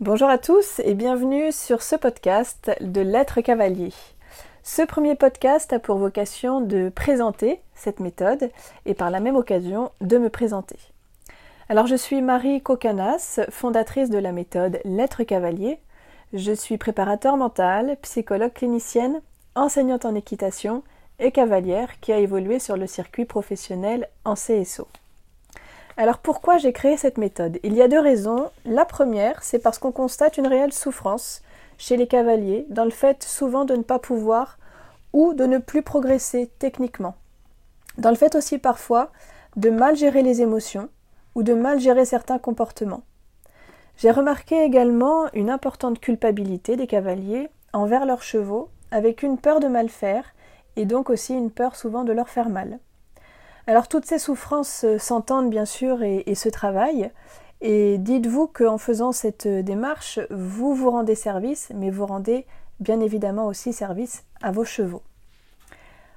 [0.00, 3.92] Bonjour à tous et bienvenue sur ce podcast de l'être cavalier.
[4.62, 8.50] Ce premier podcast a pour vocation de présenter cette méthode
[8.86, 10.78] et par la même occasion de me présenter.
[11.68, 15.78] Alors je suis Marie Cocanas, fondatrice de la méthode l'être cavalier.
[16.32, 19.20] Je suis préparateur mental, psychologue clinicienne,
[19.54, 20.82] enseignante en équitation
[21.18, 24.88] et cavalière qui a évolué sur le circuit professionnel en CSO.
[26.00, 27.58] Alors pourquoi j'ai créé cette méthode?
[27.62, 28.48] Il y a deux raisons.
[28.64, 31.42] La première, c'est parce qu'on constate une réelle souffrance
[31.76, 34.56] chez les cavaliers dans le fait souvent de ne pas pouvoir
[35.12, 37.16] ou de ne plus progresser techniquement.
[37.98, 39.10] Dans le fait aussi parfois
[39.56, 40.88] de mal gérer les émotions
[41.34, 43.02] ou de mal gérer certains comportements.
[43.98, 49.68] J'ai remarqué également une importante culpabilité des cavaliers envers leurs chevaux, avec une peur de
[49.68, 50.24] mal faire
[50.76, 52.78] et donc aussi une peur souvent de leur faire mal.
[53.66, 57.10] Alors toutes ces souffrances euh, s'entendent bien sûr et, se travaillent.
[57.60, 62.46] Et dites-vous qu'en faisant cette euh, démarche, vous vous rendez service, mais vous rendez
[62.80, 65.02] bien évidemment aussi service à vos chevaux.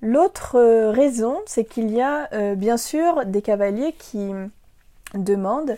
[0.00, 4.32] L'autre euh, raison, c'est qu'il y a bien sûr des cavaliers qui
[5.14, 5.76] demandent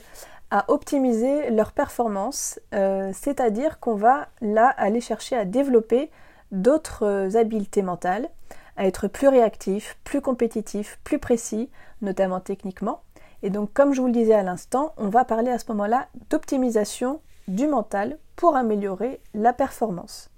[0.51, 6.11] à optimiser leur performance, c'est-à-dire qu'on va là aller chercher à développer
[6.53, 8.29] d'autres habiletés mentales
[8.77, 11.71] à être plus réactif, plus compétitif, plus précis,
[12.03, 13.01] notamment techniquement.
[13.43, 16.09] Et donc, comme je vous le disais à l'instant, on va parler à ce moment-là
[16.31, 20.31] d'optimisation du mental pour améliorer la performance.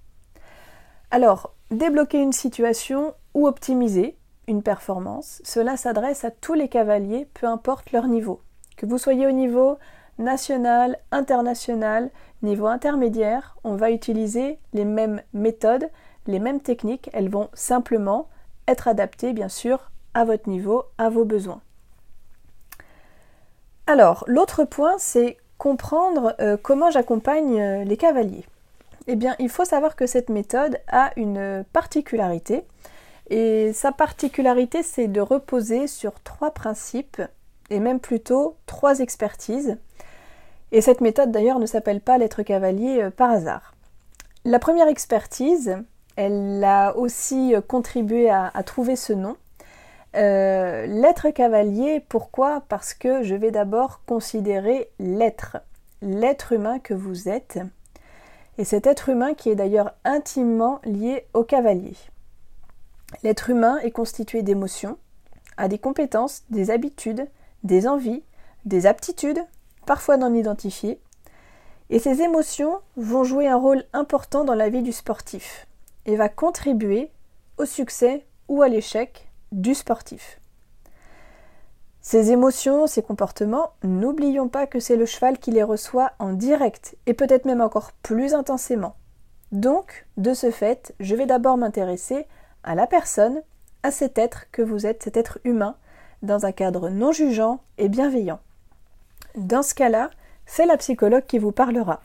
[1.11, 4.15] Alors, débloquer une situation ou optimiser
[4.47, 8.41] une performance, cela s'adresse à tous les cavaliers, peu importe leur niveau.
[8.77, 9.77] Que vous soyez au niveau
[10.17, 12.09] national, international,
[12.41, 15.89] niveau intermédiaire, on va utiliser les mêmes méthodes,
[16.27, 18.27] les mêmes techniques, elles vont simplement
[18.67, 21.61] être adaptées, bien sûr, à votre niveau, à vos besoins.
[23.87, 28.45] Alors, l'autre point, c'est comprendre euh, comment j'accompagne euh, les cavaliers.
[29.07, 32.63] Eh bien, il faut savoir que cette méthode a une particularité.
[33.31, 37.21] Et sa particularité, c'est de reposer sur trois principes,
[37.69, 39.77] et même plutôt trois expertises.
[40.71, 43.73] Et cette méthode, d'ailleurs, ne s'appelle pas l'être cavalier euh, par hasard.
[44.45, 45.77] La première expertise,
[46.19, 49.37] elle a aussi euh, contribué à, trouver ce nom.
[50.17, 52.61] Euh, l'être cavalier, pourquoi?
[52.67, 55.59] Parce que je vais d'abord considérer l'être,
[56.01, 57.59] l'être humain que vous êtes,
[58.57, 61.95] et cet être humain qui est d'ailleurs intimement lié au cavalier.
[63.23, 64.97] L'être humain est constitué d'émotions,
[65.55, 67.29] a des compétences, des habitudes,
[67.63, 68.23] des envies,
[68.65, 69.41] des aptitudes,
[69.85, 70.99] parfois non identifiées,
[71.89, 75.65] et ces émotions vont jouer un rôle important dans la vie du sportif
[76.09, 77.11] et va contribuer
[77.59, 80.39] au succès ou à l'échec du sportif.
[82.01, 86.97] Ces émotions, ces comportements, n'oublions pas que c'est le cheval qui les reçoit en direct
[87.05, 88.95] et peut-être même encore plus intensément.
[89.51, 92.25] Donc, de ce fait, je vais d'abord m'intéresser
[92.63, 93.43] à la personne,
[93.83, 95.75] à cet être que vous êtes, cet être humain,
[96.23, 98.39] dans un cadre non jugeant et bienveillant.
[99.35, 100.09] Dans ce cas-là,
[100.47, 102.01] c'est la psychologue qui vous parlera.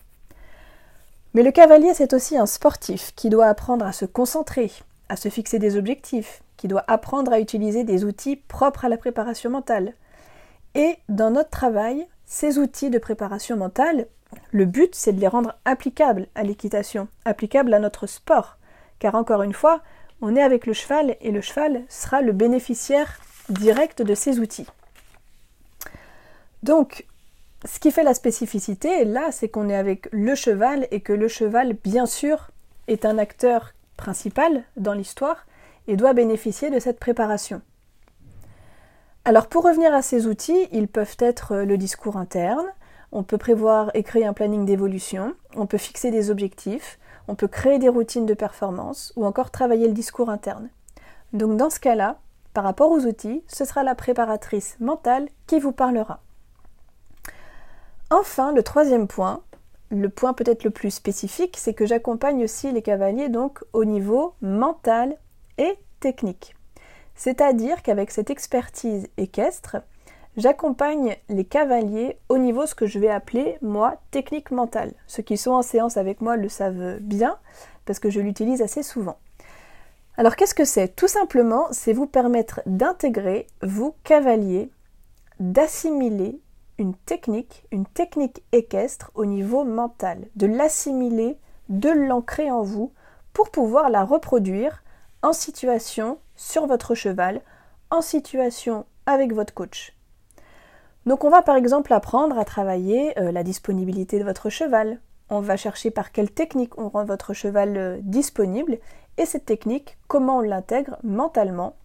[1.34, 4.70] Mais le cavalier, c'est aussi un sportif qui doit apprendre à se concentrer,
[5.08, 8.96] à se fixer des objectifs, qui doit apprendre à utiliser des outils propres à la
[8.96, 9.94] préparation mentale.
[10.76, 14.06] Et dans notre travail, ces outils de préparation mentale,
[14.52, 18.56] le but, c'est de les rendre applicables à l'équitation, applicables à notre sport.
[19.00, 19.82] Car encore une fois,
[20.22, 23.18] on est avec le cheval et le cheval sera le bénéficiaire
[23.48, 24.66] direct de ces outils.
[26.62, 27.04] Donc,
[27.64, 31.28] ce qui fait la spécificité, là, c'est qu'on est avec le cheval et que le
[31.28, 32.50] cheval, bien sûr,
[32.88, 35.46] est un acteur principal dans l'histoire
[35.86, 37.62] et doit bénéficier de cette préparation.
[39.24, 42.66] Alors pour revenir à ces outils, ils peuvent être le discours interne,
[43.12, 46.98] on peut prévoir et créer un planning d'évolution, on peut fixer des objectifs,
[47.28, 50.68] on peut créer des routines de performance ou encore travailler le discours interne.
[51.32, 52.18] Donc dans ce cas-là,
[52.52, 56.20] par rapport aux outils, ce sera la préparatrice mentale qui vous parlera.
[58.16, 59.42] Enfin, le troisième point,
[59.90, 64.34] le point peut-être le plus spécifique, c'est que j'accompagne aussi les cavaliers donc au niveau
[64.40, 65.16] mental
[65.58, 66.54] et technique.
[67.16, 69.78] C'est-à-dire qu'avec cette expertise équestre,
[70.36, 74.92] j'accompagne les cavaliers au niveau ce que je vais appeler moi technique mentale.
[75.08, 77.36] Ceux qui sont en séance avec moi le savent bien
[77.84, 79.18] parce que je l'utilise assez souvent.
[80.16, 80.94] Alors qu'est-ce que c'est?
[80.94, 84.70] Tout simplement, c'est vous permettre d'intégrer, vous cavaliers,
[85.40, 86.38] d'assimiler
[86.78, 91.38] une technique, une technique équestre au niveau mental, de l'assimiler,
[91.68, 92.92] de l'ancrer en vous
[93.32, 94.82] pour pouvoir la reproduire
[95.22, 97.40] en situation sur votre cheval,
[97.90, 99.94] en situation avec votre coach.
[101.06, 105.00] Donc on va par exemple apprendre à travailler euh, la disponibilité de votre cheval,
[105.30, 108.78] on va chercher par quelle technique on rend votre cheval euh, disponible
[109.16, 111.76] et cette technique, comment on l'intègre mentalement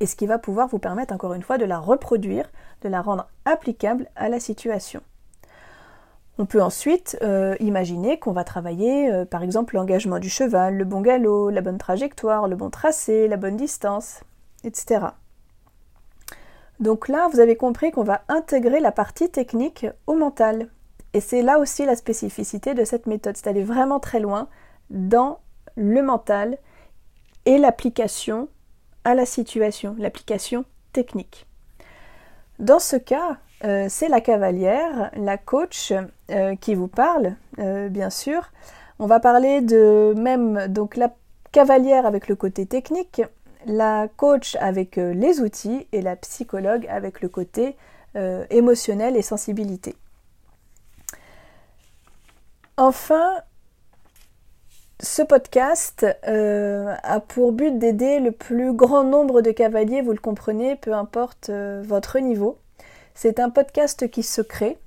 [0.00, 2.50] et ce qui va pouvoir vous permettre encore une fois de la reproduire,
[2.82, 5.02] de la rendre applicable à la situation.
[6.38, 10.84] On peut ensuite euh, imaginer qu'on va travailler euh, par exemple l'engagement du cheval, le
[10.84, 14.22] bon galop, la bonne trajectoire, le bon tracé, la bonne distance,
[14.64, 15.08] etc.
[16.78, 20.68] Donc là, vous avez compris qu'on va intégrer la partie technique au mental.
[21.12, 24.48] Et c'est là aussi la spécificité de cette méthode, c'est d'aller vraiment très loin
[24.88, 25.40] dans
[25.76, 26.56] le mental
[27.44, 28.48] et l'application
[29.04, 31.46] à la situation, l'application technique.
[32.58, 35.92] Dans ce cas, euh, c'est la cavalière, la coach
[36.30, 38.50] euh, qui vous parle, euh, bien sûr.
[38.98, 41.14] On va parler de même donc la
[41.52, 43.22] cavalière avec le côté technique,
[43.66, 47.76] la coach avec les outils et la psychologue avec le côté
[48.50, 49.94] émotionnel et sensibilité.
[52.76, 53.30] Enfin,
[55.02, 60.18] ce podcast euh, a pour but d'aider le plus grand nombre de cavaliers, vous le
[60.18, 62.58] comprenez, peu importe euh, votre niveau.
[63.14, 64.78] C'est un podcast qui se crée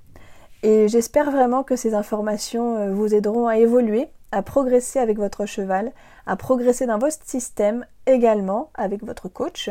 [0.62, 5.46] et j'espère vraiment que ces informations euh, vous aideront à évoluer, à progresser avec votre
[5.46, 5.92] cheval,
[6.26, 9.68] à progresser dans votre système également avec votre coach.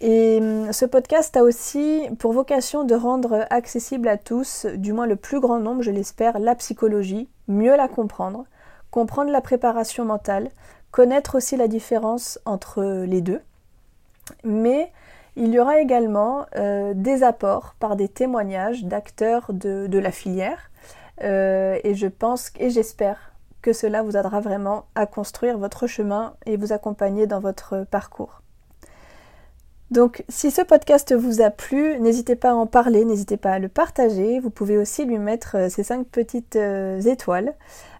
[0.00, 5.06] Et hum, ce podcast a aussi pour vocation de rendre accessible à tous, du moins
[5.06, 8.46] le plus grand nombre, je l'espère, la psychologie, mieux la comprendre
[8.90, 10.50] comprendre la préparation mentale,
[10.90, 13.40] connaître aussi la différence entre les deux.
[14.44, 14.92] Mais
[15.36, 20.70] il y aura également euh, des apports par des témoignages d'acteurs de, la filière.
[21.22, 23.32] Euh, et je pense et j'espère
[23.62, 28.42] que cela vous aidera vraiment à construire votre chemin et vous accompagner dans votre parcours.
[29.90, 33.58] Donc si ce podcast vous a plu, n'hésitez pas à en parler, n'hésitez pas à
[33.58, 34.38] le partager.
[34.38, 37.54] Vous pouvez aussi lui mettre euh, ces cinq petites étoiles.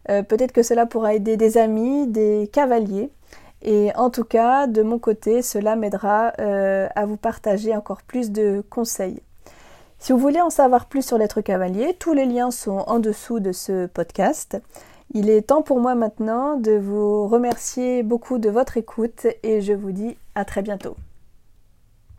[0.08, 3.10] Euh, peut-être que cela pourra aider des amis, des cavaliers.
[3.62, 8.30] Et en tout cas, de mon côté, cela m'aidera euh, à vous partager encore plus
[8.30, 9.20] de conseils.
[9.98, 13.38] Si vous voulez en savoir plus sur l'être cavalier, tous les liens sont en dessous
[13.38, 14.56] de ce podcast.
[15.12, 19.74] Il est temps pour moi maintenant de vous remercier beaucoup de votre écoute et je
[19.74, 20.96] vous dis à très bientôt.